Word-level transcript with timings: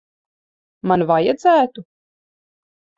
Man 0.93 1.05
vajadzētu? 1.13 1.87